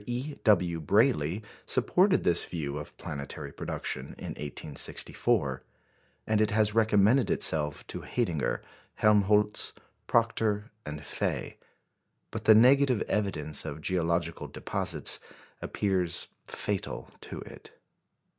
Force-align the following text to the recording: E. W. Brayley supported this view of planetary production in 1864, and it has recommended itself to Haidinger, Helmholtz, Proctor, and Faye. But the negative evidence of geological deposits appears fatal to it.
E. 0.07 0.33
W. 0.43 0.79
Brayley 0.79 1.43
supported 1.67 2.23
this 2.23 2.43
view 2.43 2.79
of 2.79 2.97
planetary 2.97 3.51
production 3.51 4.15
in 4.17 4.29
1864, 4.29 5.61
and 6.25 6.41
it 6.41 6.49
has 6.49 6.73
recommended 6.73 7.29
itself 7.29 7.85
to 7.85 8.01
Haidinger, 8.01 8.63
Helmholtz, 8.95 9.73
Proctor, 10.07 10.71
and 10.87 11.05
Faye. 11.05 11.59
But 12.31 12.45
the 12.45 12.55
negative 12.55 13.03
evidence 13.03 13.63
of 13.63 13.79
geological 13.81 14.47
deposits 14.47 15.19
appears 15.61 16.29
fatal 16.45 17.11
to 17.21 17.41
it. 17.41 17.79